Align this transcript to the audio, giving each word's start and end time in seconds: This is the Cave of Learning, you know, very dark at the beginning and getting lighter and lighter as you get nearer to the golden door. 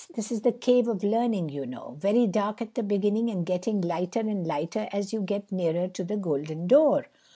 This 0.15 0.31
is 0.31 0.41
the 0.41 0.51
Cave 0.51 0.87
of 0.87 1.03
Learning, 1.03 1.47
you 1.49 1.67
know, 1.67 1.95
very 1.99 2.25
dark 2.25 2.59
at 2.59 2.73
the 2.73 2.81
beginning 2.81 3.29
and 3.29 3.45
getting 3.45 3.81
lighter 3.81 4.21
and 4.21 4.47
lighter 4.47 4.89
as 4.91 5.13
you 5.13 5.21
get 5.21 5.51
nearer 5.51 5.87
to 5.89 6.03
the 6.03 6.17
golden 6.17 6.65
door. 6.65 7.05